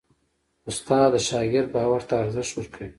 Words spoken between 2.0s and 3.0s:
ته ارزښت ورکوي.